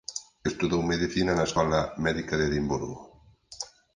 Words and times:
Estudou 0.49 0.81
medicina 0.93 1.31
na 1.35 1.47
Escola 1.49 1.79
Médica 2.05 2.33
de 2.37 2.45
Edimburgo. 2.49 2.97